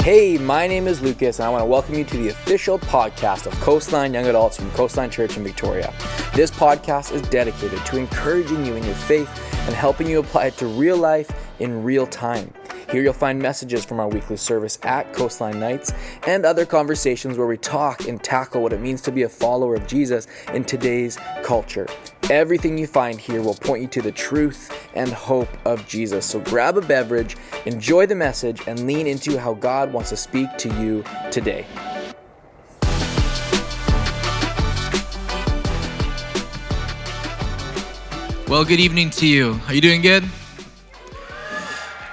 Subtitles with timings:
[0.00, 3.46] Hey, my name is Lukas, and I want to welcome you to the official podcast
[3.46, 5.92] of Coastline Young Adults from Coastline Church in Victoria.
[6.34, 9.28] This podcast is dedicated to encouraging you in your faith
[9.66, 12.50] and helping you apply it to real life in real time.
[12.90, 15.92] Here you'll find messages from our weekly service at Coastline Nights
[16.26, 19.74] and other conversations where we talk and tackle what it means to be a follower
[19.74, 21.86] of Jesus in today's culture.
[22.30, 26.24] Everything you find here will point you to the truth and hope of Jesus.
[26.24, 27.36] So grab a beverage,
[27.66, 31.66] enjoy the message, and lean into how God wants to speak to you today.
[38.48, 39.60] Well, good evening to you.
[39.66, 40.24] Are you doing good?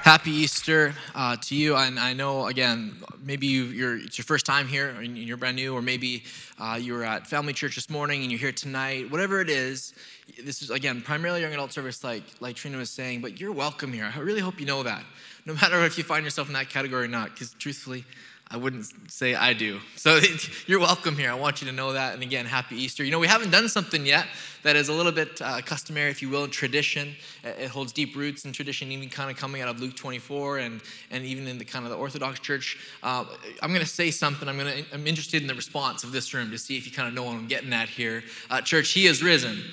[0.05, 1.75] Happy Easter uh, to you.
[1.75, 5.55] And I know, again, maybe you, are it's your first time here and you're brand
[5.55, 6.25] new, or maybe
[6.59, 9.09] uh, you were at Family Church this morning and you're here tonight.
[9.09, 9.95] Whatever it is,
[10.43, 13.91] this is, again, primarily young adult service, like, like Trina was saying, but you're welcome
[13.91, 14.13] here.
[14.15, 15.03] I really hope you know that.
[15.47, 18.05] No matter if you find yourself in that category or not, because truthfully,
[18.51, 19.79] I wouldn't say I do.
[19.95, 20.19] So
[20.67, 21.31] you're welcome here.
[21.31, 22.13] I want you to know that.
[22.13, 23.03] And again, happy Easter.
[23.03, 24.27] You know, we haven't done something yet
[24.61, 27.15] that is a little bit uh, customary, if you will, in tradition.
[27.43, 30.81] It holds deep roots in tradition, even kind of coming out of Luke 24 and,
[31.09, 32.77] and even in the kind of the Orthodox Church.
[33.01, 33.25] Uh,
[33.61, 34.47] I'm going to say something.
[34.47, 37.07] I'm, gonna, I'm interested in the response of this room to see if you kind
[37.07, 38.23] of know what I'm getting at here.
[38.49, 39.63] Uh, church, He is risen.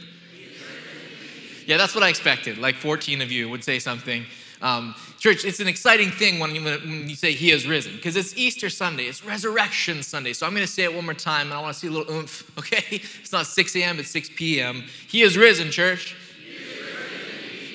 [1.66, 2.58] Yeah, that's what I expected.
[2.58, 4.24] Like 14 of you would say something.
[4.62, 8.14] Um, church, it's an exciting thing when you, when you say He has risen, because
[8.14, 10.32] it's Easter Sunday, it's Resurrection Sunday.
[10.32, 11.90] So I'm going to say it one more time, and I want to see a
[11.90, 12.84] little oomph, okay?
[12.90, 14.84] It's not 6 a.m., it's 6 p.m.
[15.08, 16.16] He has risen, church.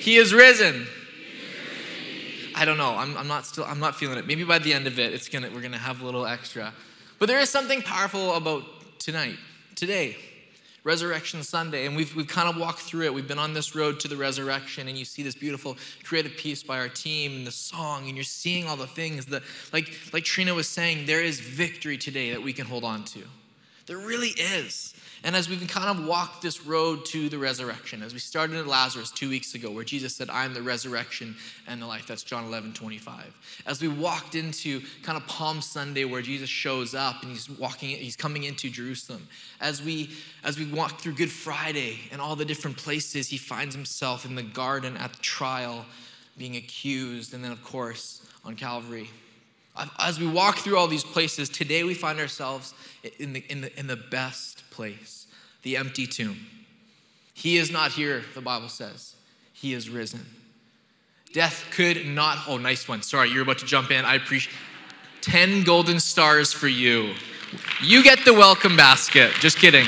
[0.00, 0.86] He is risen.
[2.54, 2.96] I don't know.
[2.96, 3.64] I'm, I'm, not still.
[3.64, 4.26] I'm not feeling it.
[4.26, 5.48] Maybe by the end of it, it's gonna.
[5.54, 6.72] We're gonna have a little extra.
[7.18, 8.64] But there is something powerful about
[8.98, 9.36] tonight,
[9.76, 10.16] today.
[10.84, 13.14] Resurrection Sunday, and we've, we've kind of walked through it.
[13.14, 16.62] We've been on this road to the resurrection, and you see this beautiful creative piece
[16.62, 19.42] by our team and the song, and you're seeing all the things that,
[19.72, 23.20] like, like Trina was saying, there is victory today that we can hold on to.
[23.88, 24.94] There really is.
[25.24, 28.66] And as we've kind of walked this road to the resurrection, as we started at
[28.66, 31.34] Lazarus two weeks ago, where Jesus said, I'm the resurrection
[31.66, 32.06] and the life.
[32.06, 33.34] That's John 11, 25.
[33.66, 37.88] As we walked into kind of Palm Sunday, where Jesus shows up and he's walking,
[37.88, 39.26] he's coming into Jerusalem.
[39.60, 40.10] As we
[40.44, 44.34] as we walk through Good Friday and all the different places he finds himself in
[44.34, 45.84] the garden at the trial,
[46.36, 49.08] being accused, and then of course on Calvary.
[49.78, 52.74] Um, as we walk through all these places, today we find ourselves
[53.20, 55.26] in the, in the, in the best place
[55.62, 56.46] the empty tomb.
[57.34, 59.14] He is not here, the Bible says.
[59.52, 60.24] He is risen.
[61.32, 62.38] Death could not.
[62.48, 63.02] Oh, nice one.
[63.02, 64.04] Sorry, you're about to jump in.
[64.04, 64.54] I appreciate
[65.20, 67.12] 10 golden stars for you.
[67.82, 69.32] You get the welcome basket.
[69.40, 69.86] Just kidding.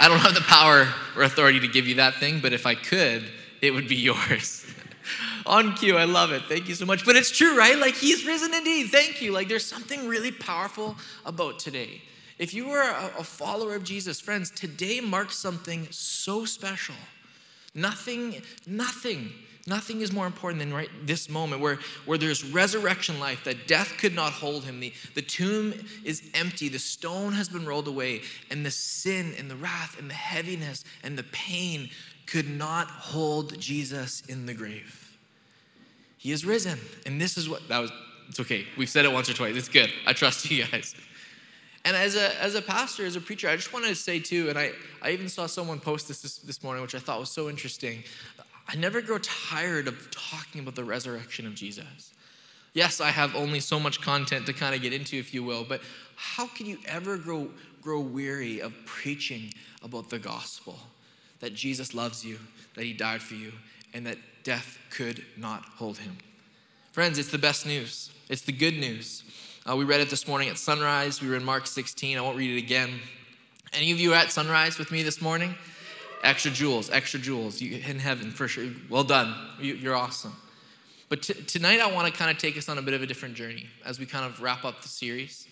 [0.00, 2.74] I don't have the power or authority to give you that thing, but if I
[2.74, 3.24] could,
[3.62, 4.66] it would be yours.
[5.46, 6.42] On cue, I love it.
[6.48, 7.04] Thank you so much.
[7.04, 7.78] But it's true, right?
[7.78, 8.88] Like, he's risen indeed.
[8.88, 9.32] Thank you.
[9.32, 10.96] Like, there's something really powerful
[11.26, 12.02] about today.
[12.38, 16.96] If you are a, follower of Jesus, friends, today marks something so special.
[17.74, 19.32] Nothing, nothing,
[19.66, 23.96] nothing is more important than right this moment where, where there's resurrection life, that death
[23.98, 24.80] could not hold him.
[24.80, 25.74] The, the tomb
[26.04, 30.10] is empty, the stone has been rolled away, and the sin and the wrath and
[30.10, 31.90] the heaviness and the pain
[32.26, 35.03] could not hold Jesus in the grave.
[36.24, 36.78] He is risen.
[37.04, 37.92] And this is what that was
[38.30, 38.64] it's okay.
[38.78, 39.54] We've said it once or twice.
[39.54, 39.92] It's good.
[40.06, 40.94] I trust you guys.
[41.84, 44.48] And as a, as a pastor, as a preacher, I just wanted to say too,
[44.48, 47.28] and I, I even saw someone post this, this this morning, which I thought was
[47.28, 48.04] so interesting.
[48.66, 52.14] I never grow tired of talking about the resurrection of Jesus.
[52.72, 55.62] Yes, I have only so much content to kind of get into, if you will,
[55.62, 55.82] but
[56.16, 57.50] how can you ever grow,
[57.82, 59.52] grow weary of preaching
[59.82, 60.78] about the gospel?
[61.40, 62.38] That Jesus loves you,
[62.76, 63.52] that he died for you,
[63.92, 66.18] and that death could not hold him.
[66.92, 69.24] Friends, it's the best news, it's the good news.
[69.68, 71.22] Uh, we read it this morning at sunrise.
[71.22, 72.18] We were in Mark 16.
[72.18, 73.00] I won't read it again.
[73.72, 75.54] Any of you at sunrise with me this morning?
[76.22, 77.62] Extra jewels, extra jewels.
[77.62, 78.66] You in heaven for sure.
[78.90, 79.34] Well done.
[79.58, 80.36] You, are awesome.
[81.08, 83.06] But t- tonight I want to kind of take us on a bit of a
[83.06, 85.48] different journey as we kind of wrap up the series.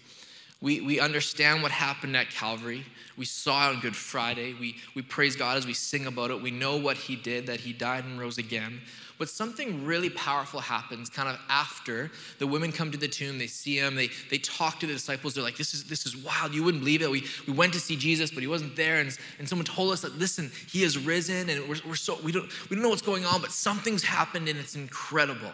[0.62, 2.84] We, we understand what happened at Calvary.
[3.18, 4.54] We saw it on Good Friday.
[4.54, 6.40] We, we praise God as we sing about it.
[6.40, 8.80] We know what He did, that He died and rose again.
[9.18, 13.46] But something really powerful happens kind of after the women come to the tomb, they
[13.46, 16.54] see him, they, they talk to the disciples, they're like, this is, this is wild,
[16.54, 17.10] you wouldn't believe it.
[17.10, 18.98] We, we went to see Jesus, but he wasn't there.
[18.98, 22.32] And, and someone told us that, listen, he has risen and we're, we're so, we
[22.32, 25.52] don't, we don't know what's going on, but something's happened and it's incredible.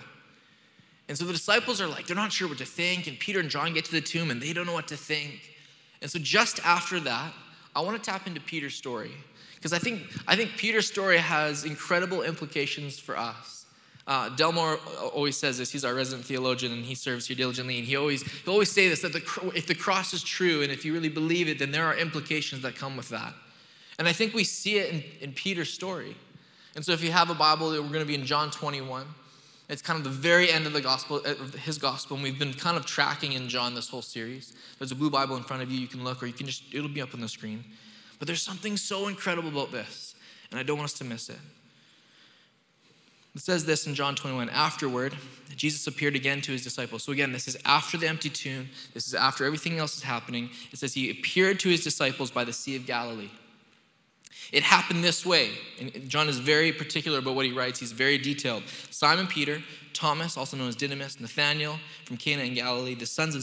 [1.08, 3.06] And so the disciples are like, they're not sure what to think.
[3.06, 5.54] And Peter and John get to the tomb and they don't know what to think.
[6.02, 7.32] And so just after that,
[7.74, 9.12] I want to tap into Peter's story
[9.54, 13.58] because I think, I think Peter's story has incredible implications for us.
[14.06, 14.78] Uh, Delmore
[15.12, 15.70] always says this.
[15.70, 17.78] He's our resident theologian, and he serves here diligently.
[17.78, 20.72] And he always he always say this: that the, if the cross is true, and
[20.72, 23.34] if you really believe it, then there are implications that come with that.
[23.98, 26.16] And I think we see it in, in Peter's story.
[26.74, 29.06] And so, if you have a Bible, we're going to be in John 21.
[29.68, 32.38] It's kind of the very end of the gospel, uh, of his gospel, and we've
[32.38, 34.54] been kind of tracking in John this whole series.
[34.78, 35.78] There's a blue Bible in front of you.
[35.78, 37.64] You can look, or you can just it'll be up on the screen.
[38.18, 40.14] But there's something so incredible about this,
[40.50, 41.38] and I don't want us to miss it.
[43.34, 45.14] It says this in John 21 afterward,
[45.54, 47.04] Jesus appeared again to his disciples.
[47.04, 48.68] So, again, this is after the empty tomb.
[48.94, 50.50] This is after everything else is happening.
[50.72, 53.30] It says he appeared to his disciples by the Sea of Galilee.
[54.52, 55.50] It happened this way.
[55.80, 58.62] And John is very particular about what he writes, he's very detailed.
[58.90, 59.62] Simon Peter,
[59.92, 63.42] Thomas, also known as Didymus, Nathanael from Cana in Galilee, the sons of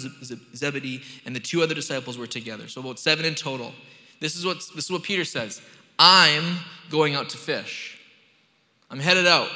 [0.56, 2.68] Zebedee, and the two other disciples were together.
[2.68, 3.74] So, about seven in total.
[4.20, 5.62] This is what, this is what Peter says
[6.00, 6.58] I'm
[6.90, 8.00] going out to fish.
[8.90, 9.50] I'm headed out.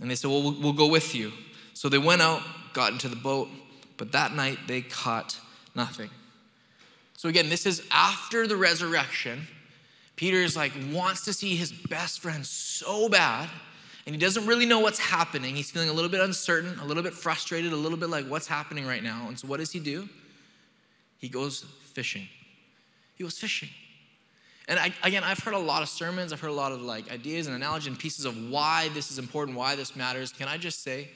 [0.00, 1.32] And they said, Well, we'll go with you.
[1.74, 3.48] So they went out, got into the boat,
[3.96, 5.38] but that night they caught
[5.74, 6.10] nothing.
[7.22, 9.46] So again, this is after the resurrection.
[10.16, 13.48] Peter is like, wants to see his best friend so bad,
[14.04, 15.54] and he doesn't really know what's happening.
[15.54, 18.48] He's feeling a little bit uncertain, a little bit frustrated, a little bit like, what's
[18.48, 19.26] happening right now?
[19.28, 20.08] And so what does he do?
[21.18, 22.26] He goes fishing.
[23.14, 23.68] He was fishing.
[24.66, 27.08] And I, again, I've heard a lot of sermons, I've heard a lot of like
[27.12, 30.32] ideas and analogies and pieces of why this is important, why this matters.
[30.32, 31.08] Can I just say,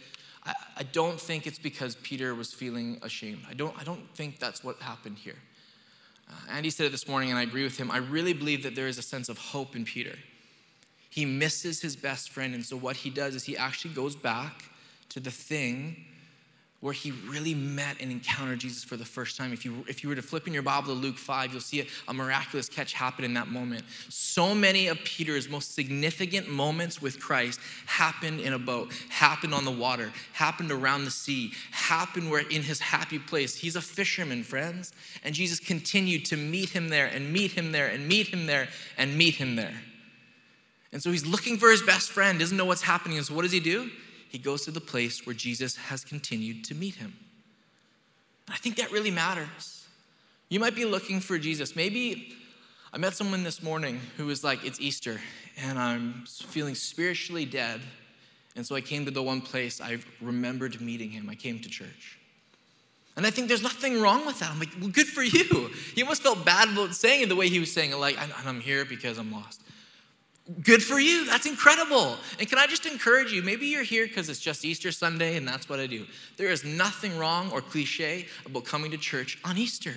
[0.45, 3.43] I, I don't think it's because Peter was feeling ashamed.
[3.51, 5.35] I don't, I don't think that's what happened here.
[6.29, 7.91] Uh, Andy said it this morning, and I agree with him.
[7.91, 10.17] I really believe that there is a sense of hope in Peter.
[11.11, 14.65] He misses his best friend, and so what he does is he actually goes back
[15.11, 16.05] to the thing
[16.81, 19.53] where he really met and encountered Jesus for the first time.
[19.53, 21.81] If you, if you were to flip in your Bible to Luke 5, you'll see
[21.81, 23.83] a, a, miraculous catch happen in that moment.
[24.11, 29.65] So many of Peter's most significant moments with Christ happened in a boat, happened on
[29.65, 33.57] the water, happened around the sea, happened where in his happy place.
[33.57, 34.93] He's a fisherman, friends.
[35.25, 38.69] And Jesus continued to meet him there and meet him there and meet him there
[38.99, 39.81] and meet him there.
[40.93, 43.17] And so he's looking for his best friend, doesn't know what's happening.
[43.17, 43.91] And so what does he do?
[44.29, 47.15] He goes to the place where Jesus has continued to meet him.
[48.49, 49.87] I think that really matters.
[50.49, 51.75] You might be looking for Jesus.
[51.75, 52.35] Maybe
[52.93, 55.21] I met someone this morning who was like, It's Easter,
[55.57, 57.81] and I'm feeling spiritually dead.
[58.55, 61.29] And so I came to the one place I remembered meeting him.
[61.29, 62.19] I came to church.
[63.17, 64.51] And I think there's nothing wrong with that.
[64.51, 65.71] I'm like, well, good for you.
[65.95, 68.61] He almost felt bad about saying it the way he was saying it, like, I'm
[68.61, 69.63] here because I'm lost.
[70.63, 71.27] Good for you.
[71.27, 72.17] That's incredible.
[72.39, 73.43] And can I just encourage you?
[73.43, 76.07] Maybe you're here because it's just Easter Sunday and that's what I do.
[76.37, 79.95] There is nothing wrong or cliche about coming to church on Easter.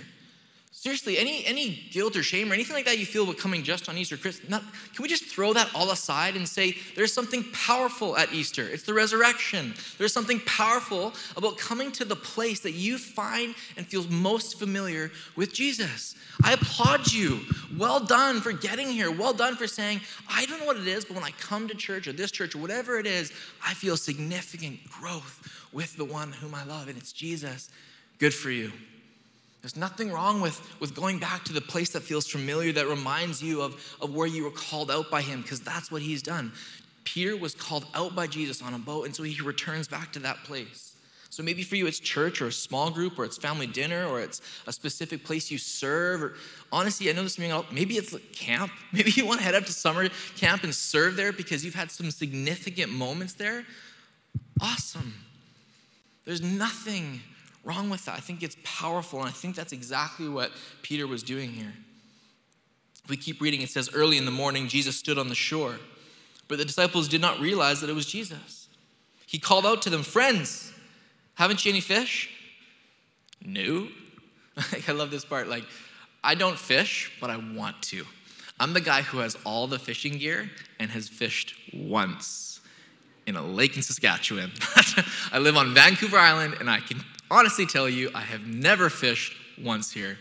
[0.71, 3.97] Seriously, any, any guilt or shame or anything like that you feel coming just on
[3.97, 4.61] Easter, Chris, not,
[4.93, 8.65] can we just throw that all aside and say there's something powerful at Easter?
[8.69, 9.73] It's the resurrection.
[9.97, 15.11] There's something powerful about coming to the place that you find and feel most familiar
[15.35, 16.15] with Jesus.
[16.43, 17.41] I applaud you.
[17.77, 19.11] Well done for getting here.
[19.11, 21.75] Well done for saying, I don't know what it is, but when I come to
[21.75, 23.33] church or this church or whatever it is,
[23.65, 27.69] I feel significant growth with the one whom I love, and it's Jesus.
[28.19, 28.71] Good for you.
[29.61, 33.43] There's nothing wrong with, with going back to the place that feels familiar, that reminds
[33.43, 36.53] you of, of where you were called out by him, because that's what he's done.
[37.03, 40.19] Peter was called out by Jesus on a boat, and so he returns back to
[40.19, 40.89] that place.
[41.31, 44.19] So maybe for you it's church or a small group or it's family dinner or
[44.19, 46.23] it's a specific place you serve.
[46.23, 46.33] Or
[46.71, 48.71] honestly, I know this being maybe it's camp.
[48.91, 51.91] Maybe you want to head up to summer camp and serve there because you've had
[51.91, 53.63] some significant moments there.
[54.59, 55.13] Awesome.
[56.25, 57.21] There's nothing
[57.63, 58.15] wrong with that.
[58.15, 60.51] I think it's powerful, and I think that's exactly what
[60.81, 61.73] Peter was doing here.
[63.03, 65.77] If we keep reading, it says, Early in the morning, Jesus stood on the shore,
[66.47, 68.67] but the disciples did not realize that it was Jesus.
[69.25, 70.73] He called out to them, Friends,
[71.35, 72.29] haven't you any fish?
[73.43, 73.87] No.
[74.87, 75.47] I love this part.
[75.47, 75.63] Like,
[76.23, 78.05] I don't fish, but I want to.
[78.59, 80.49] I'm the guy who has all the fishing gear
[80.79, 82.59] and has fished once
[83.25, 84.51] in a lake in Saskatchewan.
[85.31, 86.99] I live on Vancouver Island, and I can
[87.31, 90.17] honestly tell you, I have never fished once here.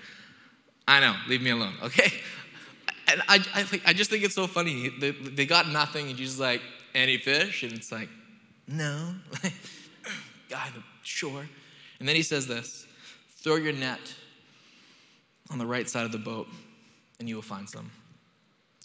[0.87, 2.13] I know, leave me alone, okay?
[3.11, 4.91] And I, I, I just think it's so funny.
[4.91, 6.61] They, they got nothing, and Jesus like,
[6.95, 7.63] any fish?
[7.63, 8.11] And it's like,
[8.67, 9.15] no.
[10.51, 11.49] Guy the shore.
[11.99, 12.87] And then he says this
[13.39, 14.15] throw your net
[15.51, 16.49] on the right side of the boat,
[17.19, 17.91] and you will find some.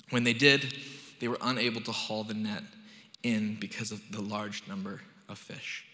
[0.10, 0.74] When they did,
[1.20, 2.63] they were unable to haul the net
[3.24, 5.86] in because of the large number of fish.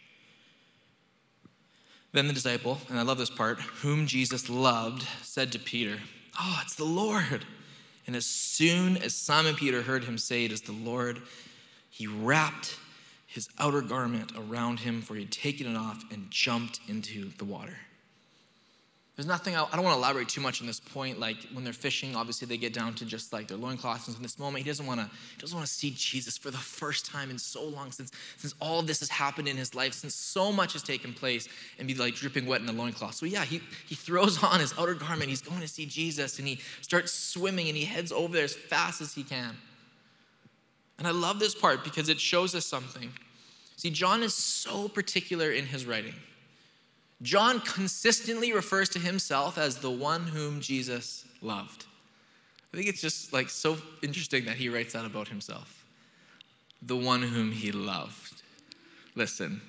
[2.11, 5.99] Then the disciple, and I love this part, whom Jesus loved, said to Peter,
[6.39, 7.45] Oh, it's the Lord.
[8.07, 11.21] And as soon as Simon Peter heard him say it is the Lord,
[11.89, 12.77] he wrapped
[13.27, 17.45] his outer garment around him, for he had taken it off and jumped into the
[17.45, 17.77] water.
[19.19, 21.19] There's nothing, I don't want to elaborate too much on this point.
[21.19, 24.07] Like when they're fishing, obviously they get down to just like their loincloths.
[24.07, 26.51] And in this moment, he doesn't want to, he doesn't want to see Jesus for
[26.51, 29.93] the first time in so long since, since all this has happened in his life,
[29.93, 33.13] since so much has taken place and be like dripping wet in the loincloth.
[33.13, 33.59] So yeah, he,
[33.89, 35.29] he throws on his outer garment.
[35.29, 38.55] He's going to see Jesus and he starts swimming and he heads over there as
[38.55, 39.53] fast as he can.
[40.97, 43.11] And I love this part because it shows us something.
[43.75, 46.15] See, John is so particular in his writing.
[47.21, 51.85] John consistently refers to himself as the one whom Jesus loved.
[52.73, 55.85] I think it's just like so interesting that he writes that about himself.
[56.81, 58.41] The one whom he loved.
[59.15, 59.59] Listen,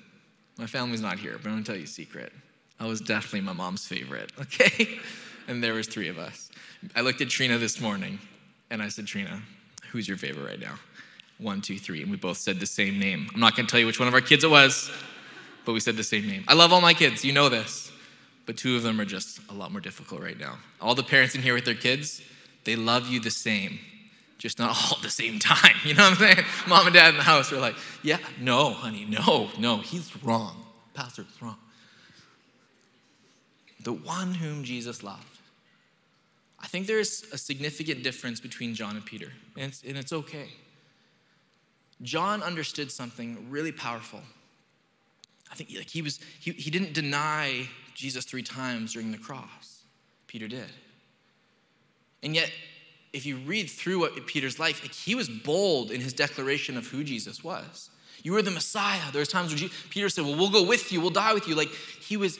[0.57, 2.31] my family's not here, but I'm gonna tell you a secret.
[2.79, 4.99] I was definitely my mom's favorite, okay?
[5.47, 6.49] and there was three of us.
[6.95, 8.19] I looked at Trina this morning
[8.69, 9.41] and I said, Trina,
[9.91, 10.75] who's your favorite right now?
[11.37, 12.01] One, two, three.
[12.01, 13.27] And we both said the same name.
[13.33, 14.89] I'm not gonna tell you which one of our kids it was
[15.65, 16.43] but we said the same name.
[16.47, 17.91] I love all my kids, you know this,
[18.45, 20.57] but two of them are just a lot more difficult right now.
[20.79, 22.21] All the parents in here with their kids,
[22.63, 23.79] they love you the same,
[24.37, 25.75] just not all at the same time.
[25.85, 26.45] You know what I'm saying?
[26.67, 30.65] Mom and dad in the house are like, yeah, no, honey, no, no, he's wrong.
[30.93, 31.57] Pastor's wrong.
[33.83, 35.25] The one whom Jesus loved.
[36.59, 40.49] I think there's a significant difference between John and Peter, and it's, and it's okay.
[42.03, 44.21] John understood something really powerful
[45.51, 49.83] I think like he was he, he didn't deny Jesus three times during the cross.
[50.27, 50.69] Peter did.
[52.23, 52.51] And yet,
[53.13, 56.87] if you read through what Peter's life, like he was bold in his declaration of
[56.87, 57.89] who Jesus was.
[58.23, 59.11] You were the Messiah.
[59.11, 61.55] There was times when Peter said, Well, we'll go with you, we'll die with you.
[61.55, 62.39] Like he was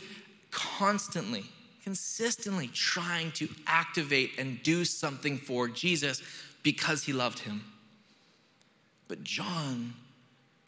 [0.51, 1.44] constantly,
[1.84, 6.22] consistently trying to activate and do something for Jesus
[6.63, 7.63] because he loved him.
[9.08, 9.94] But John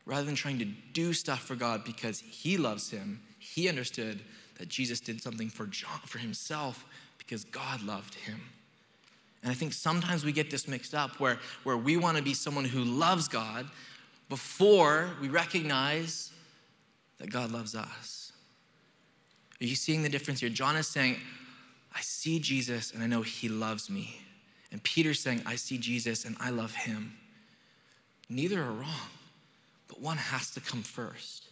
[0.05, 4.21] rather than trying to do stuff for God because he loves him, he understood
[4.59, 6.85] that Jesus did something for John for himself
[7.17, 8.39] because God loved him.
[9.41, 12.33] And I think sometimes we get this mixed up where, where we want to be
[12.33, 13.67] someone who loves God
[14.29, 16.31] before we recognize
[17.17, 18.31] that God loves us.
[19.61, 20.49] Are you seeing the difference here?
[20.49, 21.17] John is saying,
[21.95, 24.19] I see Jesus and I know he loves me.
[24.71, 27.13] And Peter's saying, I see Jesus and I love him.
[28.29, 29.09] Neither are wrong
[29.87, 31.47] but one has to come first.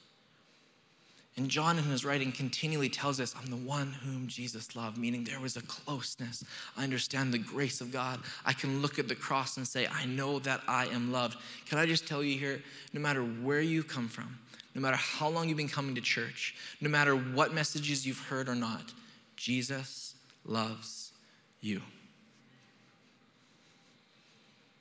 [1.37, 5.23] And John, in his writing, continually tells us, I'm the one whom Jesus loved, meaning
[5.23, 6.43] there was a closeness.
[6.77, 8.19] I understand the grace of God.
[8.45, 11.37] I can look at the cross and say, I know that I am loved.
[11.65, 12.61] Can I just tell you here,
[12.91, 14.37] no matter where you come from,
[14.75, 18.49] no matter how long you've been coming to church, no matter what messages you've heard
[18.49, 18.91] or not,
[19.37, 21.11] Jesus loves
[21.61, 21.81] you.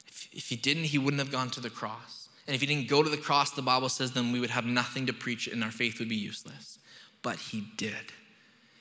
[0.09, 2.20] If, if he didn't, he wouldn't have gone to the cross.
[2.47, 4.65] And if he didn't go to the cross, the Bible says then we would have
[4.65, 6.79] nothing to preach and our faith would be useless.
[7.23, 8.13] But he did.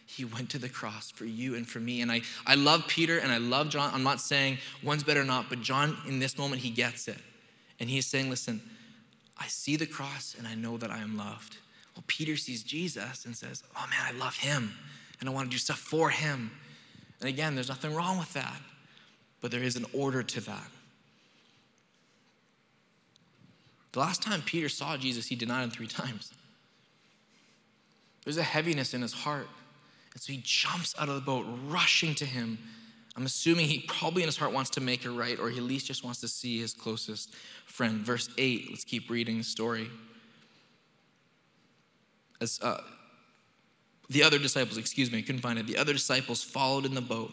[0.06, 2.01] He went to the cross for you and for me.
[2.01, 3.92] And I, I love Peter and I love John.
[3.94, 7.20] I'm not saying one's better or not, but John, in this moment, he gets it.
[7.80, 8.62] And he's saying, listen,
[9.38, 11.58] I see the cross and I know that I am loved.
[11.96, 14.74] Well, Peter sees Jesus and says, oh man, I love him
[15.20, 16.51] and I want to do stuff for him.
[17.20, 18.62] And again, there's nothing wrong with that,
[19.42, 20.68] but there is an order to that.
[23.91, 26.31] The last time Peter saw Jesus, he denied him three times.
[28.24, 29.48] There's a heaviness in his heart.
[30.13, 32.58] And so he jumps out of the boat, rushing to him.
[33.15, 35.63] I'm assuming he probably in his heart wants to make it right, or he at
[35.63, 37.34] least just wants to see his closest
[37.65, 38.00] friend.
[38.01, 39.89] Verse 8, let's keep reading the story.
[42.41, 42.81] As uh,
[44.10, 45.67] the other disciples, excuse me, I couldn't find it.
[45.67, 47.31] The other disciples followed in the boat,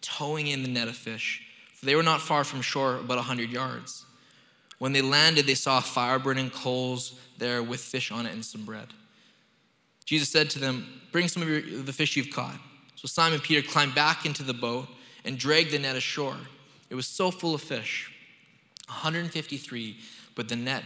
[0.00, 1.42] towing in the net of fish.
[1.74, 4.04] For they were not far from shore, about a hundred yards.
[4.78, 8.64] When they landed, they saw fire burning coals there with fish on it and some
[8.64, 8.88] bread.
[10.04, 12.58] Jesus said to them, Bring some of your, the fish you've caught.
[12.94, 14.88] So Simon Peter climbed back into the boat
[15.24, 16.36] and dragged the net ashore.
[16.90, 18.12] It was so full of fish
[18.86, 19.98] 153,
[20.34, 20.84] but the net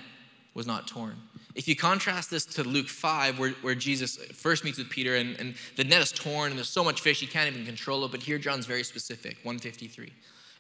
[0.55, 1.17] was not torn.
[1.55, 5.39] If you contrast this to Luke 5, where, where Jesus first meets with Peter and,
[5.39, 8.11] and the net is torn and there's so much fish, he can't even control it,
[8.11, 10.13] but here John's very specific 153.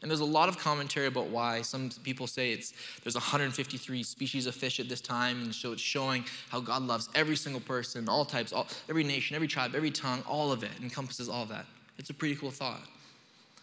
[0.02, 1.62] And there's a lot of commentary about why.
[1.62, 5.80] Some people say it's there's 153 species of fish at this time, and so it's
[5.80, 9.92] showing how God loves every single person, all types, all, every nation, every tribe, every
[9.92, 11.66] tongue, all of it encompasses all of that.
[11.98, 12.80] It's a pretty cool thought.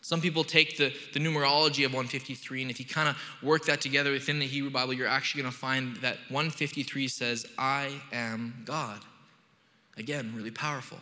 [0.01, 3.81] Some people take the, the numerology of 153, and if you kind of work that
[3.81, 8.61] together within the Hebrew Bible, you're actually going to find that 153 says, I am
[8.63, 9.01] God.
[9.97, 10.99] Again, really powerful.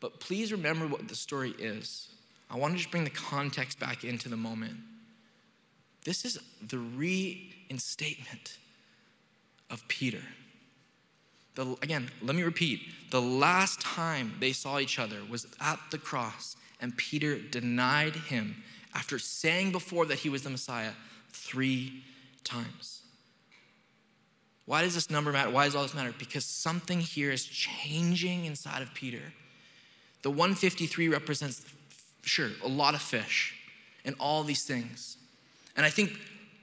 [0.00, 2.08] But please remember what the story is.
[2.50, 4.76] I want to just bring the context back into the moment.
[6.04, 8.58] This is the reinstatement
[9.70, 10.22] of Peter.
[11.54, 12.80] The, again, let me repeat.
[13.10, 18.62] The last time they saw each other was at the cross, and Peter denied him
[18.94, 20.92] after saying before that he was the Messiah
[21.32, 22.02] three
[22.44, 23.02] times.
[24.66, 25.50] Why does this number matter?
[25.50, 26.14] Why does all this matter?
[26.18, 29.22] Because something here is changing inside of Peter.
[30.22, 31.64] The 153 represents,
[32.22, 33.54] sure, a lot of fish
[34.04, 35.16] and all these things.
[35.76, 36.12] And I think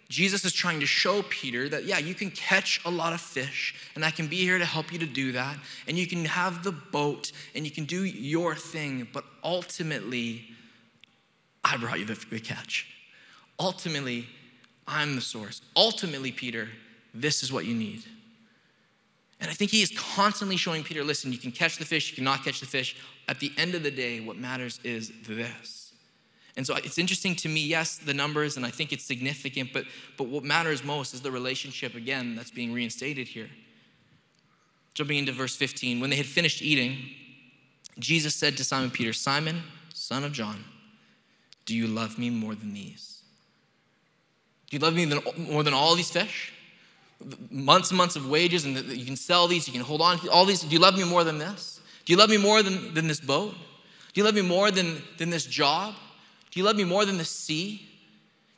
[0.10, 3.76] Jesus is trying to show Peter that, yeah, you can catch a lot of fish,
[3.96, 5.58] and I can be here to help you to do that.
[5.88, 10.46] And you can have the boat, and you can do your thing, but ultimately,
[11.64, 12.88] I brought you the, the catch.
[13.60, 14.28] Ultimately,
[14.88, 15.62] I'm the source.
[15.76, 16.70] Ultimately, Peter,
[17.14, 18.04] this is what you need.
[19.46, 22.16] And I think he is constantly showing Peter listen, you can catch the fish, you
[22.16, 22.98] cannot catch the fish.
[23.28, 25.94] At the end of the day, what matters is this.
[26.58, 29.86] And so it's interesting to me, yes, the numbers, and I think it's significant, but,
[30.18, 33.52] but what matters most is the relationship, again, that's being reinstated here.
[34.96, 36.98] Jumping into verse 15, when they had finished eating,
[38.00, 39.62] Jesus said to Simon Peter, Simon,
[39.94, 40.66] son of John,
[41.68, 43.22] do you love me more than these?
[44.72, 45.06] Do you love me
[45.38, 46.52] more than all these fish?
[47.50, 50.30] Months and months of wages, and you can sell these, you can hold on to
[50.30, 50.62] all these.
[50.62, 51.80] Do you love me more than this?
[52.06, 53.54] Do you love me more than, than this boat?
[54.14, 55.96] Do you love me more than, than this job?
[56.52, 57.82] Do you love me more than the sea?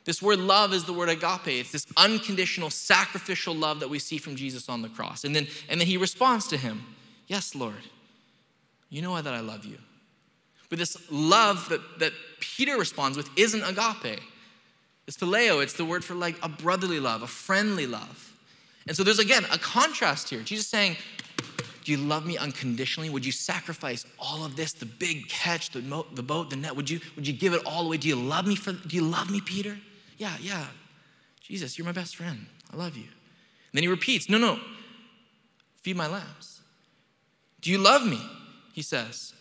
[0.04, 1.48] This word love is the word agape.
[1.48, 5.24] It's this unconditional, sacrificial love that we see from Jesus on the cross.
[5.24, 6.82] And then, and then he responds to him
[7.26, 7.82] Yes, Lord,
[8.88, 9.78] you know that I love you.
[10.70, 14.20] But this love that, that Peter responds with isn't agape.
[15.06, 18.34] It's phileo, it's the word for like a brotherly love, a friendly love.
[18.88, 20.40] And so there's again a contrast here.
[20.40, 20.96] Jesus saying,
[21.84, 23.10] Do you love me unconditionally?
[23.10, 26.74] Would you sacrifice all of this, the big catch, the, mo- the boat, the net?
[26.74, 27.98] Would you, would you give it all away?
[27.98, 29.78] Do you love me for do you love me, Peter?
[30.16, 30.66] Yeah, yeah.
[31.42, 32.46] Jesus, you're my best friend.
[32.72, 33.04] I love you.
[33.04, 34.58] And then he repeats, No, no,
[35.82, 36.60] feed my lambs.
[37.60, 38.20] Do you love me?
[38.72, 39.34] He says.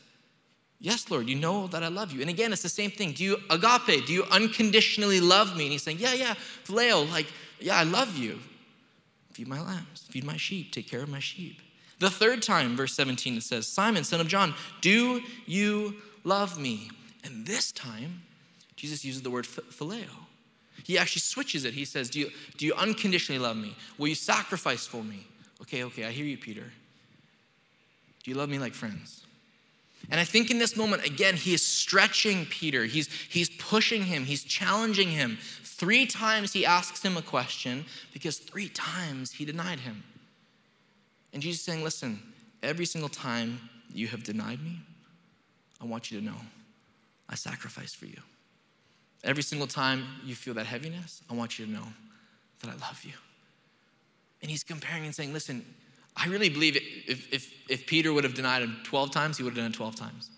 [0.79, 2.21] Yes, Lord, you know that I love you.
[2.21, 3.13] And again, it's the same thing.
[3.13, 4.05] Do you agape?
[4.05, 5.63] Do you unconditionally love me?
[5.63, 7.27] And he's saying, Yeah, yeah, phileo, like,
[7.60, 8.39] yeah, I love you.
[9.38, 11.62] Feed my lambs, feed my sheep, take care of my sheep.
[12.00, 16.89] The third time, verse 17, it says, Simon, son of John, do you love me?
[17.23, 18.23] And this time,
[18.76, 20.08] Jesus uses the word phileo.
[20.84, 21.76] He actually switches it.
[21.76, 23.76] He says, do you, do you unconditionally love me?
[24.00, 25.28] Will you sacrifice for me?
[25.62, 26.73] Okay, okay, I hear you, Peter.
[28.23, 29.26] Do you love me like friends?
[30.09, 32.85] And I think in this moment, again, he is stretching Peter.
[32.85, 34.23] He's, he's pushing him.
[34.23, 35.37] He's challenging him.
[35.63, 40.03] Three times he asks him a question because three times he denied him.
[41.33, 42.21] And Jesus is saying, Listen,
[42.63, 44.79] every single time you have denied me,
[45.81, 46.37] I want you to know
[47.29, 48.19] I sacrificed for you.
[49.23, 51.87] Every single time you feel that heaviness, I want you to know
[52.61, 53.13] that I love you.
[54.41, 55.65] And he's comparing and saying, Listen,
[56.17, 59.51] I really believe if, if, if Peter would have denied him 12 times, he would
[59.51, 60.32] have done it 12 times.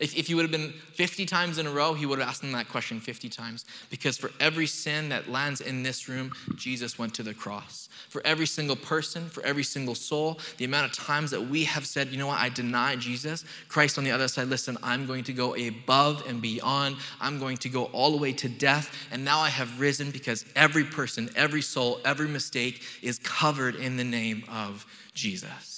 [0.00, 2.42] If, if he would have been 50 times in a row, he would have asked
[2.42, 3.64] them that question 50 times.
[3.90, 7.88] Because for every sin that lands in this room, Jesus went to the cross.
[8.08, 11.86] For every single person, for every single soul, the amount of times that we have
[11.86, 15.24] said, you know what, I deny Jesus, Christ on the other side, listen, I'm going
[15.24, 16.96] to go above and beyond.
[17.20, 18.94] I'm going to go all the way to death.
[19.10, 23.96] And now I have risen because every person, every soul, every mistake is covered in
[23.96, 25.73] the name of Jesus.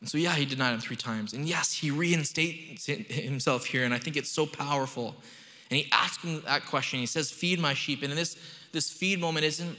[0.00, 1.34] And so, yeah, he denied him three times.
[1.34, 3.84] And yes, he reinstates himself here.
[3.84, 5.14] And I think it's so powerful.
[5.70, 6.98] And he asks him that question.
[7.00, 8.02] He says, Feed my sheep.
[8.02, 8.36] And this,
[8.72, 9.76] this feed moment isn't,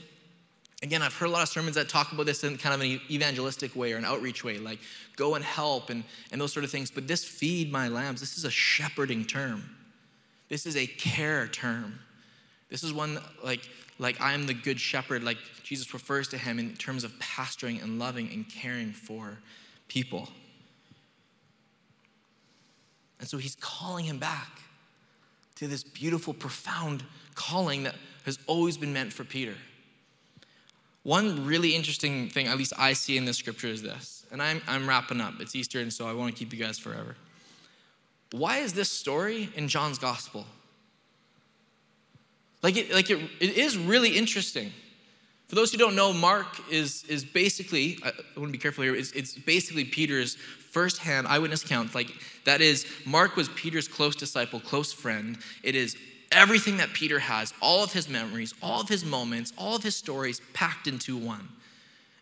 [0.82, 3.00] again, I've heard a lot of sermons that talk about this in kind of an
[3.10, 4.78] evangelistic way or an outreach way, like
[5.16, 6.90] go and help and, and those sort of things.
[6.90, 9.76] But this feed my lambs, this is a shepherding term.
[10.48, 11.98] This is a care term.
[12.68, 16.58] This is one like, like I am the good shepherd, like Jesus refers to him
[16.58, 19.38] in terms of pastoring and loving and caring for
[19.88, 20.28] people.
[23.20, 24.60] And so he's calling him back
[25.56, 29.54] to this beautiful, profound calling that has always been meant for Peter.
[31.04, 34.24] One really interesting thing, at least I see in this scripture, is this.
[34.30, 35.34] And I'm, I'm wrapping up.
[35.40, 37.16] It's Easter, and so I want to keep you guys forever.
[38.32, 40.46] Why is this story in John's gospel?
[42.62, 44.72] Like, it, like it, it is really interesting.
[45.52, 48.10] For those who don't know, Mark is, is basically, I
[48.40, 51.94] want to be careful here, it's, it's basically Peter's firsthand eyewitness account.
[51.94, 52.10] Like,
[52.46, 55.36] that is, Mark was Peter's close disciple, close friend.
[55.62, 55.94] It is
[56.30, 59.94] everything that Peter has, all of his memories, all of his moments, all of his
[59.94, 61.46] stories packed into one.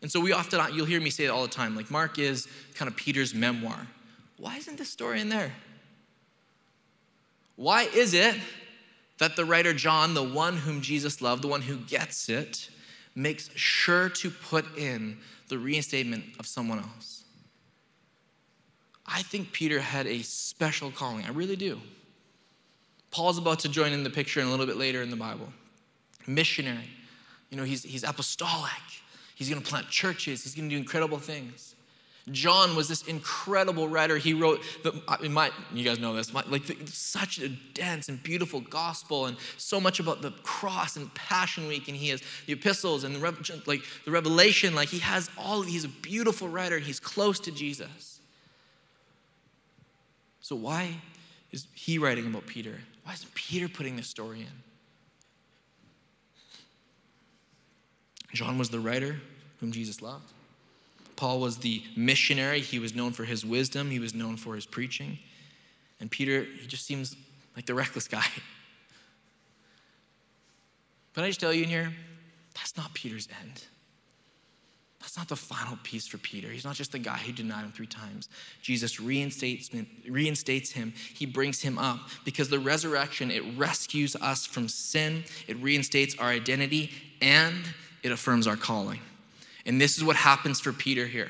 [0.02, 2.18] And so we often, uh, you'll hear me say it all the time, like Mark
[2.18, 3.86] is kind of Peter's memoir.
[4.38, 5.52] Why isn't this story in there?
[7.54, 8.34] Why is it
[9.18, 12.70] that the writer John, the one whom Jesus loved, the one who gets it,
[13.14, 15.18] makes sure to put in
[15.48, 17.24] the reinstatement of someone else.
[19.06, 21.24] I think Peter had a special calling.
[21.24, 21.80] I really do.
[23.10, 25.52] Paul's about to join in the picture and a little bit later in the Bible.
[26.26, 26.88] Missionary.
[27.50, 28.70] You know, he's, he's apostolic.
[29.34, 30.44] He's going to plant churches.
[30.44, 31.74] He's going to do incredible things.
[32.30, 34.18] John was this incredible writer.
[34.18, 34.92] He wrote, the,
[35.28, 39.36] my, you guys know this, my, like the, such a dense and beautiful gospel, and
[39.56, 43.62] so much about the cross and Passion Week, and he has the epistles and the
[43.66, 44.74] like the Revelation.
[44.74, 45.62] Like he has all.
[45.62, 46.78] He's a beautiful writer.
[46.78, 48.20] He's close to Jesus.
[50.40, 50.96] So why
[51.52, 52.78] is he writing about Peter?
[53.04, 54.46] Why is Peter putting this story in?
[58.32, 59.20] John was the writer
[59.58, 60.32] whom Jesus loved.
[61.20, 62.60] Paul was the missionary.
[62.60, 65.18] He was known for his wisdom, he was known for his preaching.
[66.00, 67.14] And Peter, he just seems
[67.54, 68.24] like the reckless guy.
[71.12, 71.92] But I just tell you in here,
[72.54, 73.64] that's not Peter's end.
[75.00, 76.48] That's not the final piece for Peter.
[76.48, 78.28] He's not just the guy who denied him three times.
[78.62, 79.70] Jesus reinstates,
[80.08, 80.94] reinstates him.
[81.14, 86.28] He brings him up because the resurrection, it rescues us from sin, it reinstates our
[86.28, 87.64] identity, and
[88.04, 89.00] it affirms our calling.
[89.66, 91.28] And this is what happens for Peter here.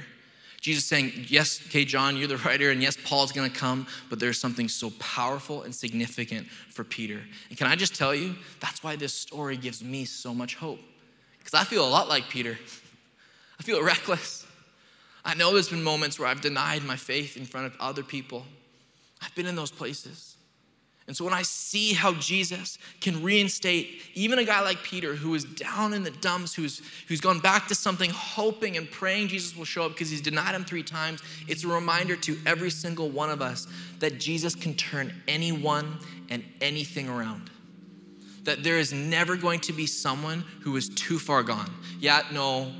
[0.60, 4.38] Jesus saying, Yes, okay, John, you're the writer, and yes, Paul's gonna come, but there's
[4.38, 7.20] something so powerful and significant for Peter.
[7.48, 10.80] And can I just tell you, that's why this story gives me so much hope.
[11.38, 12.58] Because I feel a lot like Peter.
[13.58, 14.46] I feel reckless.
[15.24, 18.44] I know there's been moments where I've denied my faith in front of other people.
[19.22, 20.36] I've been in those places.
[21.10, 25.34] And so when I see how Jesus can reinstate even a guy like Peter who
[25.34, 29.56] is down in the dumps, who's, who's gone back to something, hoping and praying Jesus
[29.56, 33.10] will show up because he's denied him three times, it's a reminder to every single
[33.10, 33.66] one of us
[33.98, 37.50] that Jesus can turn anyone and anything around.
[38.44, 41.72] That there is never going to be someone who is too far gone.
[41.98, 42.70] Yeah, no,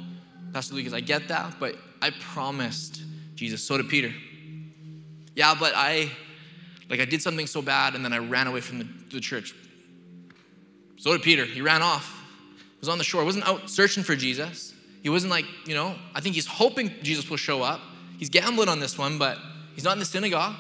[0.53, 3.03] Pastor Lukas, I get that, but I promised
[3.35, 4.15] Jesus, so did Peter.
[5.35, 6.13] Yeah, but I
[6.91, 9.55] like I did something so bad and then I ran away from the, the church.
[10.97, 11.45] So did Peter.
[11.45, 12.21] He ran off.
[12.59, 13.23] He was on the shore.
[13.23, 14.75] He wasn't out searching for Jesus.
[15.03, 17.81] He wasn't like, you know, I think he's hoping Jesus will show up.
[18.19, 19.39] He's gambling on this one, but
[19.75, 20.57] he's not in the synagogue.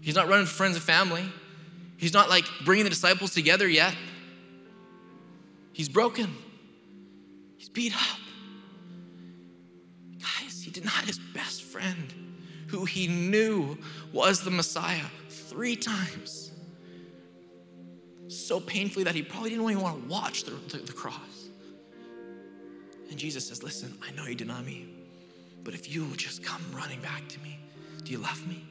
[0.00, 1.24] He's not running for friends and family.
[1.96, 3.96] He's not like bringing the disciples together yet.
[5.72, 6.36] He's broken.
[7.56, 8.18] He's beat up.
[10.20, 12.23] Guys, he denied his best friend
[12.68, 13.78] who he knew
[14.12, 16.52] was the Messiah three times.
[18.28, 21.48] So painfully that he probably didn't even want to watch the, the, the cross.
[23.10, 24.88] And Jesus says, Listen, I know you deny me,
[25.62, 27.58] but if you will just come running back to me,
[28.02, 28.64] do you love me?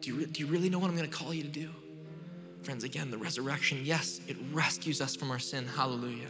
[0.00, 1.70] Do you, do you really know what I'm going to call you to do?
[2.62, 5.66] Friends, again, the resurrection, yes, it rescues us from our sin.
[5.66, 6.28] Hallelujah.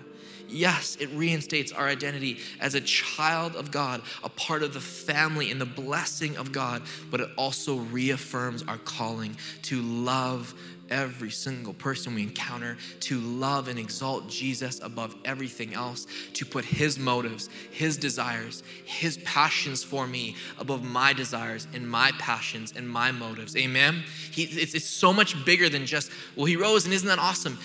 [0.48, 5.50] Yes, it reinstates our identity as a child of God, a part of the family
[5.50, 10.54] and the blessing of God, but it also reaffirms our calling to love
[10.92, 16.64] every single person we encounter, to love and exalt Jesus above everything else, to put
[16.64, 22.88] His motives, His desires, His passions for me above my desires and my passions and
[22.88, 23.56] my motives.
[23.56, 24.04] Amen?
[24.30, 27.58] He, it's, it's so much bigger than just, well, He rose and isn't that awesome?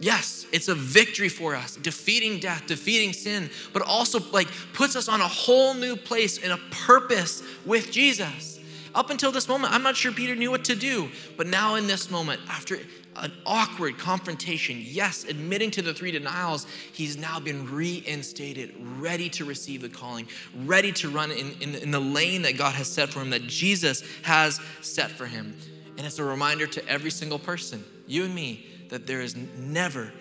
[0.00, 5.08] Yes, it's a victory for us, defeating death, defeating sin, but also like puts us
[5.08, 8.53] on a whole new place and a purpose with Jesus.
[8.94, 11.86] Up until this moment, I'm not sure Peter knew what to do, but now in
[11.88, 12.78] this moment, after
[13.16, 19.44] an awkward confrontation, yes, admitting to the three denials, he's now been reinstated, ready to
[19.44, 20.28] receive the calling,
[20.64, 23.42] ready to run in, in, in the lane that God has set for him, that
[23.42, 25.56] Jesus has set for him.
[25.96, 30.12] And it's a reminder to every single person, you and me, that there is never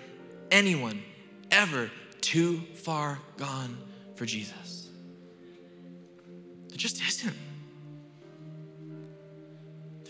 [0.50, 1.04] anyone
[1.52, 3.78] ever too far gone
[4.16, 4.90] for Jesus.
[6.72, 7.36] It just isn't.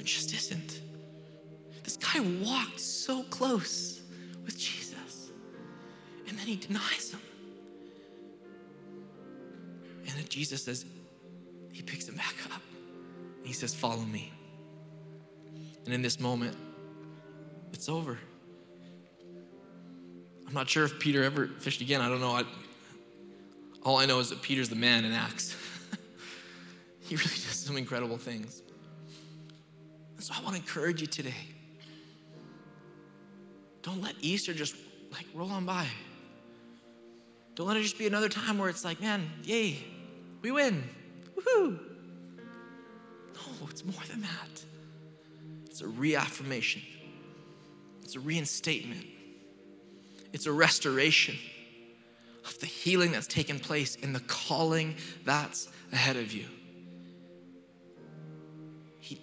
[0.04, 0.82] Just isn't.
[1.84, 4.02] This guy walked so close
[4.46, 5.32] with Jesus,
[6.28, 7.20] and then he denies him.
[10.08, 10.86] And then Jesus says,
[11.74, 12.62] he picks him back up.
[13.40, 14.32] And he says, Follow me.
[15.86, 16.56] And in this moment,
[17.74, 18.18] it's over.
[20.48, 22.00] I'm not sure if Peter ever fished again.
[22.00, 22.32] I don't know.
[22.32, 22.44] I,
[23.82, 25.58] all I know is that Peter's the man in Acts.
[27.02, 28.62] he really does some incredible things.
[30.24, 31.34] So I want to encourage you today.
[33.82, 34.76] Don't let Easter just
[35.12, 35.86] like roll on by.
[37.56, 39.78] Don't let it just be another time where it's like, man, yay,
[40.42, 40.84] we win.
[41.36, 41.80] Woohoo.
[43.36, 44.64] No, it's more than that.
[45.66, 46.82] It's a reaffirmation.
[48.02, 49.06] It's a reinstatement
[50.34, 51.38] it's a restoration
[52.44, 56.46] of the healing that's taken place in the calling that's ahead of you.
[59.00, 59.22] He,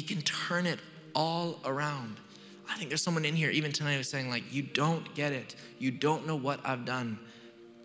[0.00, 0.78] he, can turn it
[1.14, 2.16] all around.
[2.68, 5.56] I think there's someone in here, even tonight, who's saying, like, you don't get it.
[5.78, 7.18] You don't know what I've done.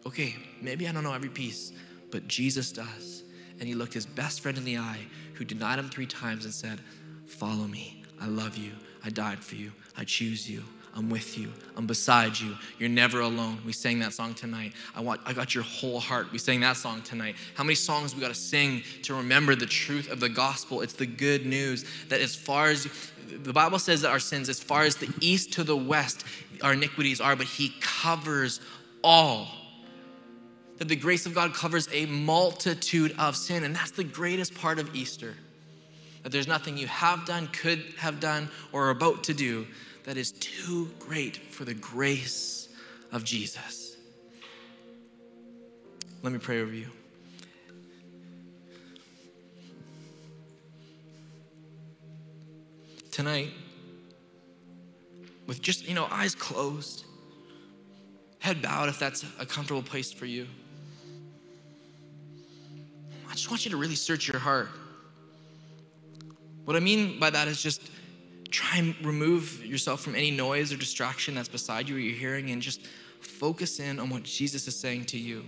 [0.05, 1.71] Okay, maybe I don't know every piece,
[2.11, 3.23] but Jesus does.
[3.59, 4.99] And he looked his best friend in the eye
[5.33, 6.79] who denied him three times and said,
[7.25, 8.03] Follow me.
[8.21, 8.71] I love you.
[9.03, 9.71] I died for you.
[9.97, 10.63] I choose you.
[10.95, 11.51] I'm with you.
[11.75, 12.55] I'm beside you.
[12.79, 13.57] You're never alone.
[13.65, 14.71] We sang that song tonight.
[14.95, 16.31] I want I got your whole heart.
[16.31, 17.35] We sang that song tonight.
[17.55, 20.81] How many songs we got to sing to remember the truth of the gospel?
[20.81, 22.87] It's the good news that as far as
[23.29, 26.23] the Bible says that our sins, as far as the east to the west,
[26.61, 28.61] our iniquities are, but He covers
[29.03, 29.47] all.
[30.77, 34.79] That the grace of God covers a multitude of sin, and that's the greatest part
[34.79, 35.33] of Easter.
[36.23, 39.67] That there's nothing you have done, could have done, or are about to do
[40.05, 42.69] that is too great for the grace
[43.11, 43.97] of Jesus.
[46.23, 46.87] Let me pray over you.
[53.15, 53.49] tonight
[55.47, 57.05] with just, you know, eyes closed,
[58.39, 60.45] head bowed if that's a comfortable place for you.
[63.29, 64.67] I just want you to really search your heart.
[66.65, 67.89] What I mean by that is just
[68.49, 72.51] try and remove yourself from any noise or distraction that's beside you or you're hearing
[72.51, 72.85] and just
[73.19, 75.43] focus in on what Jesus is saying to you.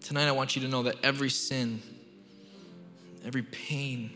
[0.00, 1.82] Tonight, I want you to know that every sin,
[3.24, 4.12] every pain,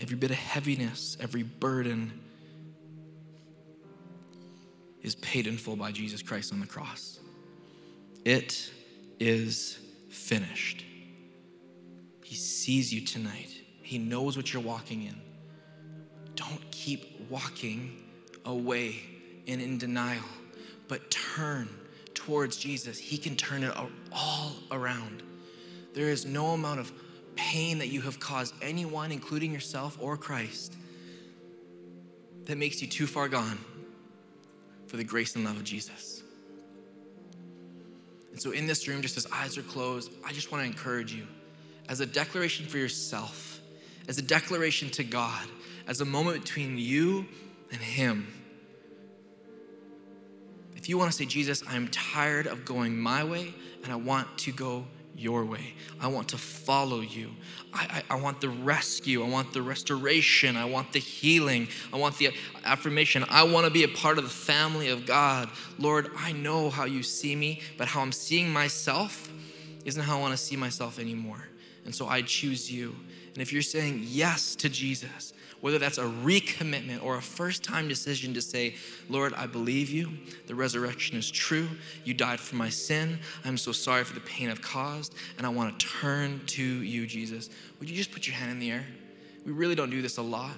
[0.00, 2.20] every bit of heaviness, every burden
[5.08, 7.18] is paid in full by Jesus Christ on the cross.
[8.26, 8.70] It
[9.18, 9.78] is
[10.10, 10.84] finished.
[12.22, 13.50] He sees you tonight,
[13.82, 15.16] He knows what you're walking in.
[16.36, 18.04] Don't keep walking
[18.44, 18.96] away
[19.48, 20.28] and in denial,
[20.88, 21.68] but turn
[22.12, 23.74] towards Jesus, He can turn it
[24.12, 25.22] all around.
[25.94, 26.92] There is no amount of
[27.34, 30.74] pain that you have caused anyone, including yourself or Christ,
[32.44, 33.58] that makes you too far gone
[34.88, 36.22] for the grace and love of Jesus.
[38.32, 41.12] And so, in this room, just as eyes are closed, I just want to encourage
[41.12, 41.26] you
[41.88, 43.60] as a declaration for yourself,
[44.08, 45.46] as a declaration to God,
[45.86, 47.26] as a moment between you
[47.70, 48.26] and Him
[50.78, 54.38] if you want to say, Jesus, I'm tired of going my way and I want
[54.38, 54.86] to go
[55.18, 55.74] your way.
[56.00, 57.30] I want to follow you.
[57.72, 59.24] I, I, I, want the rescue.
[59.24, 60.56] I want the restoration.
[60.56, 61.68] I want the healing.
[61.92, 62.30] I want the
[62.64, 63.24] affirmation.
[63.28, 65.50] I want to be a part of the family of God.
[65.78, 69.30] Lord, I know how you see me, but how I'm seeing myself
[69.84, 71.48] isn't how I want to see myself anymore.
[71.84, 72.94] And so I choose you.
[73.32, 77.88] And if you're saying yes to Jesus, whether that's a recommitment or a first time
[77.88, 78.74] decision to say,
[79.08, 80.12] Lord, I believe you.
[80.46, 81.68] The resurrection is true.
[82.04, 83.18] You died for my sin.
[83.44, 87.06] I'm so sorry for the pain I've caused, and I want to turn to you,
[87.06, 87.50] Jesus.
[87.80, 88.86] Would you just put your hand in the air?
[89.44, 90.54] We really don't do this a lot.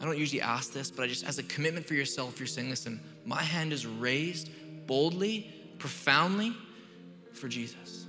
[0.00, 2.70] I don't usually ask this, but I just, as a commitment for yourself, you're saying,
[2.70, 4.50] listen, my hand is raised
[4.86, 6.54] boldly, profoundly
[7.32, 8.06] for Jesus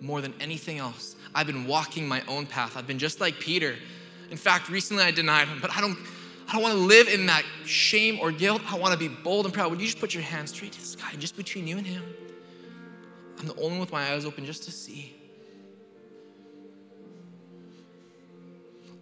[0.00, 1.14] more than anything else.
[1.34, 2.76] I've been walking my own path.
[2.76, 3.76] I've been just like Peter
[4.30, 5.98] in fact, recently I denied him, but I don't,
[6.48, 8.62] I don't want to live in that shame or guilt.
[8.70, 9.70] I want to be bold and proud.
[9.70, 12.02] Would you just put your hand straight to the sky, just between you and him?
[13.38, 15.14] I'm the only one with my eyes open just to see.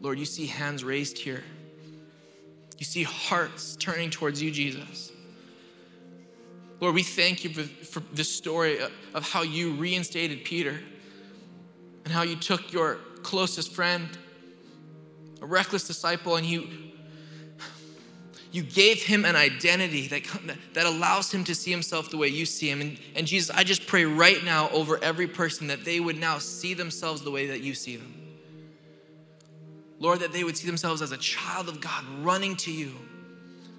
[0.00, 1.42] Lord, you see hands raised here.
[2.78, 5.12] You see hearts turning towards you, Jesus.
[6.80, 8.78] Lord, we thank you for, for this story
[9.12, 10.78] of how you reinstated Peter
[12.04, 14.08] and how you took your closest friend
[15.40, 16.68] a reckless disciple, and you
[18.50, 20.22] you gave him an identity that,
[20.72, 22.80] that allows him to see himself the way you see him.
[22.80, 26.38] And, and Jesus, I just pray right now over every person that they would now
[26.38, 28.14] see themselves the way that you see them.
[30.00, 32.94] Lord, that they would see themselves as a child of God running to you.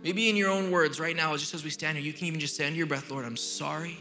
[0.04, 2.40] Maybe in your own words right now, just as we stand here, you can even
[2.40, 3.98] just say under your breath, Lord, I'm sorry.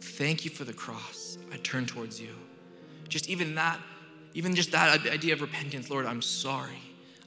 [0.00, 1.38] Thank you for the cross.
[1.52, 2.34] I turn towards you.
[3.08, 3.80] Just even that
[4.36, 6.78] even just that idea of repentance, Lord, I'm sorry.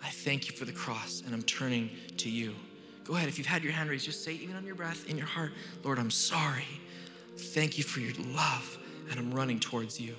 [0.04, 2.54] I thank you for the cross and I'm turning to you.
[3.04, 5.17] Go ahead, if you've had your hand raised, just say, even on your breath, in
[5.17, 5.52] your heart,
[5.84, 6.67] Lord, I'm sorry.
[7.36, 8.78] Thank you for your love
[9.10, 10.13] and I'm running towards you.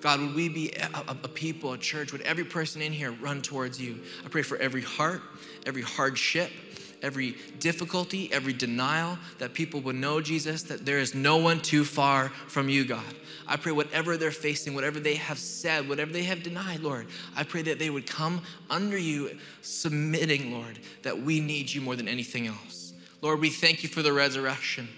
[0.00, 3.10] God, would we be a, a, a, people, a church, would every person in here
[3.10, 3.98] run towards you?
[4.24, 5.20] I pray for every heart,
[5.66, 6.52] every hardship,
[7.02, 11.84] every difficulty, every denial, that people would know, Jesus, that there is no one too
[11.84, 13.14] far from you, God.
[13.46, 17.44] I pray whatever they're facing, whatever they have said, whatever they have denied, Lord, I
[17.44, 22.08] pray that they would come under you, submitting, Lord, that we need you more than
[22.08, 22.92] anything else.
[23.22, 24.88] Lord, we thank you for the resurrection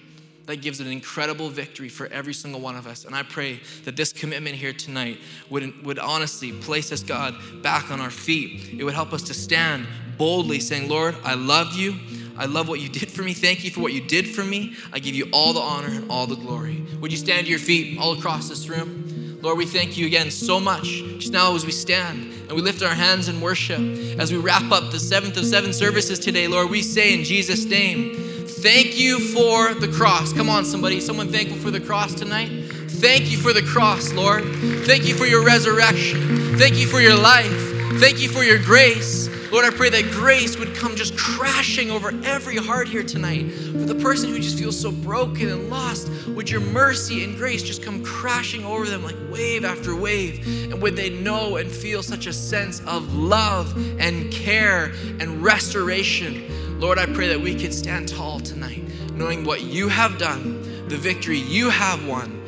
[0.47, 3.05] that gives an incredible victory for every single one of us.
[3.05, 7.91] And I pray that this commitment here tonight would, would honestly place us, God, back
[7.91, 8.79] on our feet.
[8.79, 9.87] It would help us to stand
[10.19, 11.97] boldly, saying, Lord, I love you.
[12.37, 13.35] I love what you did for me.
[13.35, 14.75] Thank you for what you did for me.
[14.93, 16.85] I give you all the honor and all the glory.
[17.01, 19.39] Would you stand to your feet all across this room?
[19.43, 20.85] Lord, we thank you again so much
[21.19, 23.81] just now as we stand and we lift our hands in worship.
[24.19, 27.65] As we wrap up the seventh of seven services today, Lord, we say in Jesus'
[27.65, 28.30] name,
[28.63, 30.33] thank you for the cross.
[30.33, 31.01] Come on, somebody.
[31.01, 32.71] Someone thankful for the cross tonight?
[32.89, 34.45] Thank you for the cross, Lord.
[34.85, 36.59] Thank you for your resurrection.
[36.59, 37.51] Thank you for your life.
[37.99, 39.29] Thank you for your grace.
[39.51, 43.51] Lord, I pray that grace would come just crashing over every heart here tonight.
[43.51, 47.63] For the person who just feels so broken and lost, would your mercy and grace
[47.63, 50.47] just come crashing over them like wave after wave?
[50.71, 56.60] And would they know and feel such a sense of love and care and restoration?
[56.81, 60.97] Lord, I pray that we could stand tall tonight, knowing what you have done, the
[60.97, 62.43] victory you have won,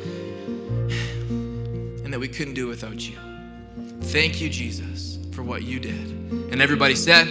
[2.03, 3.15] and that we couldn't do without you.
[4.01, 6.07] Thank you, Jesus, for what you did.
[6.51, 7.27] And everybody said,